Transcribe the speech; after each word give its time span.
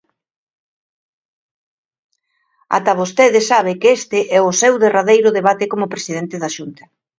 "Ata 2.77 2.97
vostede 2.99 3.39
sabe 3.51 3.71
que 3.81 3.89
este 3.99 4.19
é 4.37 4.39
o 4.49 4.51
seu 4.61 4.73
derradeiro 4.83 5.29
debate 5.37 5.65
como 5.71 5.91
presidente 5.93 6.35
da 6.43 6.53
Xunta". 6.55 6.83